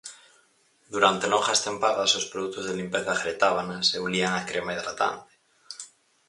Durante 0.93 1.29
longas 1.33 1.61
tempadas, 1.67 2.11
os 2.19 2.29
produtos 2.31 2.63
de 2.65 2.77
limpeza 2.79 3.19
gretábanas 3.21 3.85
e 3.95 3.97
ulían 4.07 4.33
a 4.35 4.47
crema 4.49 4.73
hidratante. 4.75 5.33